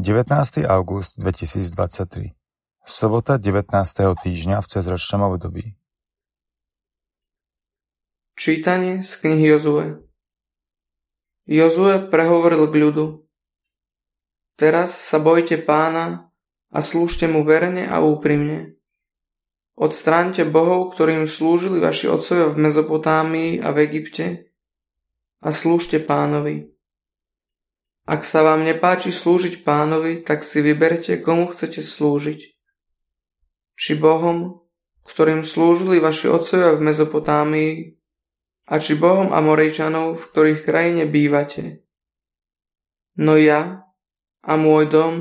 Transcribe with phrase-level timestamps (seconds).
[0.00, 0.64] 19.
[0.64, 2.32] august 2023
[2.88, 3.68] Sobota 19.
[4.16, 5.76] týždňa v cezročnom období
[8.32, 10.00] Čítanie z knihy Jozue
[11.44, 13.06] Jozue prehovoril k ľudu
[14.56, 16.32] Teraz sa bojte pána
[16.72, 18.80] a slúžte mu verne a úprimne.
[19.76, 24.48] Odstráňte bohov, ktorým slúžili vaši otcovia v Mezopotámii a v Egypte
[25.44, 26.79] a slúžte pánovi.
[28.10, 32.40] Ak sa vám nepáči slúžiť pánovi, tak si vyberte, komu chcete slúžiť.
[33.78, 34.66] Či Bohom,
[35.06, 37.72] ktorým slúžili vaši otcovia v Mezopotámii,
[38.70, 41.82] a či Bohom Amorejčanov, v ktorých krajine bývate.
[43.18, 43.82] No ja
[44.46, 45.14] a môj dom,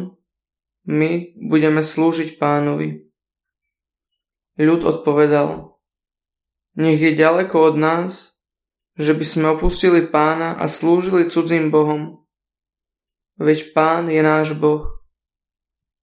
[0.86, 3.10] my budeme slúžiť pánovi.
[4.62, 5.78] Ľud odpovedal,
[6.78, 8.12] nech je ďaleko od nás,
[9.00, 12.29] že by sme opustili pána a slúžili cudzím bohom.
[13.40, 15.00] Veď Pán je náš Boh.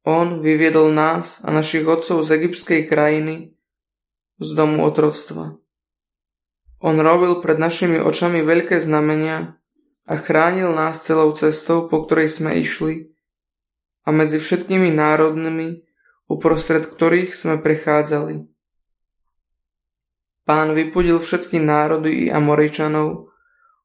[0.08, 3.52] On vyviedol nás a našich otcov z egyptskej krajiny,
[4.40, 5.60] z domu otroctva.
[6.80, 9.52] On robil pred našimi očami veľké znamenia
[10.08, 13.12] a chránil nás celou cestou, po ktorej sme išli
[14.08, 15.84] a medzi všetkými národnými,
[16.32, 18.48] uprostred ktorých sme prechádzali.
[20.48, 23.28] Pán vypudil všetky národy i Amoričanov,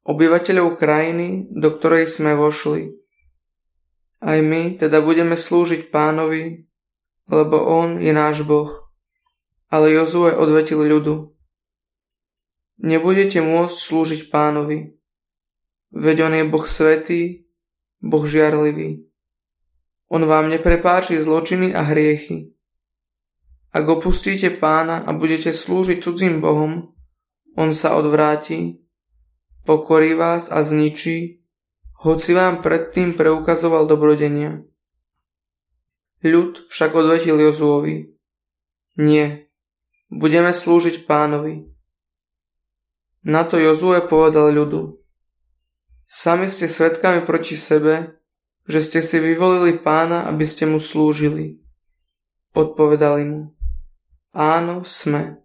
[0.08, 3.01] obyvateľov krajiny, do ktorej sme vošli
[4.22, 6.70] aj my teda budeme slúžiť pánovi,
[7.26, 8.70] lebo on je náš Boh.
[9.74, 11.34] Ale Jozue odvetil ľudu.
[12.82, 14.94] Nebudete môcť slúžiť pánovi,
[15.90, 17.50] veď on je Boh svetý,
[18.02, 19.06] Boh žiarlivý.
[20.12, 22.52] On vám neprepáči zločiny a hriechy.
[23.72, 26.92] Ak opustíte pána a budete slúžiť cudzím Bohom,
[27.56, 28.84] on sa odvráti,
[29.64, 31.41] pokorí vás a zničí
[32.02, 34.66] hoci vám predtým preukazoval dobrodenia.
[36.26, 38.10] Ľud však odvetil Jozuovi.
[38.98, 39.50] Nie,
[40.10, 41.70] budeme slúžiť pánovi.
[43.22, 44.98] Na to Jozue povedal ľudu.
[46.10, 48.18] Sami ste svetkami proti sebe,
[48.66, 51.62] že ste si vyvolili pána, aby ste mu slúžili.
[52.58, 53.54] Odpovedali mu.
[54.34, 55.40] Áno, sme.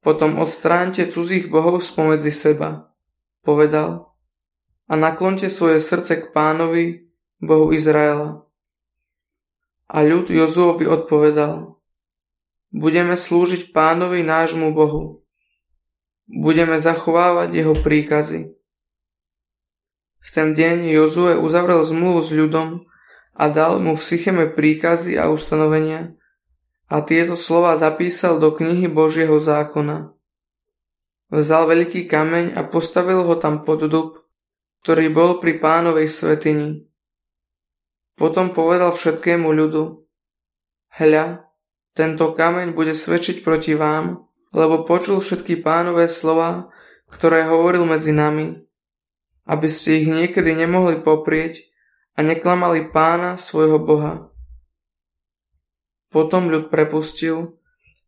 [0.00, 2.94] Potom odstránte cudzích bohov spomedzi seba.
[3.42, 4.07] Povedal
[4.88, 8.48] a naklonte svoje srdce k pánovi, Bohu Izraela.
[9.88, 11.76] A ľud Jozuovi odpovedal,
[12.72, 15.24] budeme slúžiť pánovi nášmu Bohu.
[16.28, 18.52] Budeme zachovávať jeho príkazy.
[20.18, 22.84] V ten deň Jozue uzavrel zmluvu s ľudom
[23.32, 26.18] a dal mu v Sycheme príkazy a ustanovenia
[26.90, 30.12] a tieto slova zapísal do knihy Božieho zákona.
[31.28, 34.17] Vzal veľký kameň a postavil ho tam pod dub
[34.88, 36.88] ktorý bol pri pánovej svetini.
[38.16, 40.00] Potom povedal všetkému ľudu,
[40.96, 41.44] hľa,
[41.92, 46.72] tento kameň bude svedčiť proti vám, lebo počul všetky pánové slova,
[47.04, 48.64] ktoré hovoril medzi nami,
[49.44, 51.68] aby ste ich niekedy nemohli poprieť
[52.16, 54.32] a neklamali pána svojho Boha.
[56.08, 57.60] Potom ľud prepustil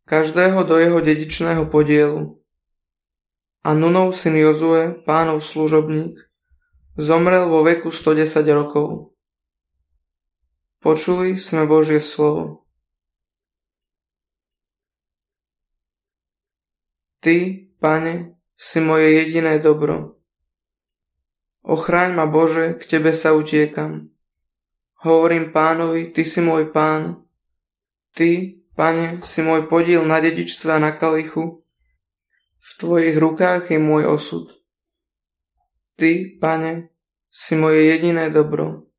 [0.09, 2.41] každého do jeho dedičného podielu.
[3.61, 6.30] A Nunov syn Jozue, pánov služobník,
[6.99, 9.15] Zomrel vo veku 110 rokov.
[10.83, 12.67] Počuli sme Božie slovo.
[17.23, 20.19] Ty, Pane, si moje jediné dobro.
[21.63, 24.11] Ochráň ma Bože, k Tebe sa utiekam.
[24.99, 27.23] Hovorím pánovi, Ty si môj pán.
[28.19, 31.63] Ty, Pane, si môj podiel na dedičstve a na kalichu.
[32.59, 34.60] V Tvojich rukách je môj osud.
[36.01, 36.89] Ty, pane,
[37.29, 38.89] si moje jediné dobro.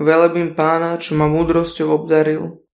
[0.00, 2.64] Velebím pána, čo ma múdrosťou obdaril.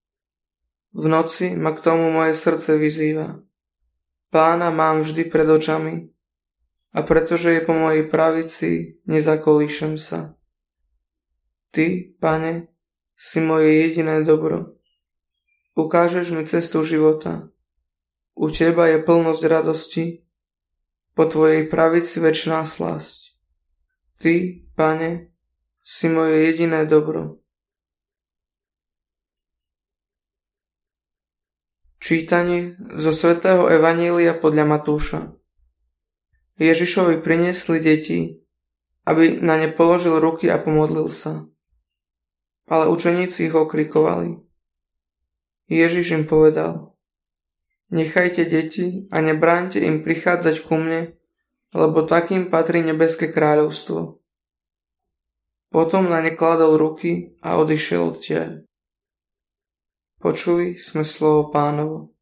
[0.95, 3.43] V noci ma k tomu moje srdce vyzýva.
[4.31, 6.07] Pána mám vždy pred očami
[6.95, 10.39] a pretože je po mojej pravici, nezakolíšem sa.
[11.75, 12.71] Ty, pane,
[13.19, 14.79] si moje jediné dobro.
[15.75, 17.51] Ukážeš mi cestu života.
[18.39, 20.26] U teba je plnosť radosti
[21.17, 23.33] po Tvojej pravici väčšiná slasť.
[24.21, 25.33] Ty, Pane,
[25.81, 27.41] si moje jediné dobro.
[31.97, 35.33] Čítanie zo svätého Evanília podľa Matúša
[36.57, 38.41] Ježišovi priniesli deti,
[39.05, 41.45] aby na ne položil ruky a pomodlil sa.
[42.65, 44.41] Ale učeníci ich okrikovali.
[45.69, 46.96] Ježiš im povedal,
[47.87, 51.15] Nechajte deti a nebráňte im prichádzať ku mne,
[51.71, 54.19] lebo takým patrí nebeské kráľovstvo.
[55.71, 58.67] Potom na ne kladol ruky a odišiel odtiaľ.
[60.19, 62.16] Počuj sme slovo pánovo.